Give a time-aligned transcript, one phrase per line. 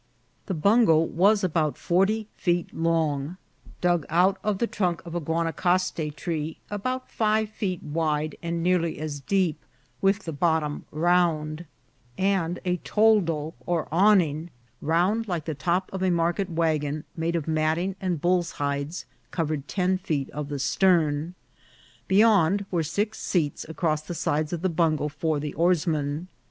[0.47, 3.37] The bungo was about forty feet long,
[3.81, 8.97] dug out of the trunk of a Guanacaste tree, about five feet wide and nearly
[8.97, 9.63] as deep,
[10.01, 11.65] with the bottom round,
[12.17, 14.49] and a toldo or awning,
[14.81, 19.67] round like the top of a market wagon, made of matting and bulls' hides, covered
[19.67, 21.35] ten feet of the stern.
[22.07, 26.27] Beyond were six seats across the sides of the bungo for the oarsmen.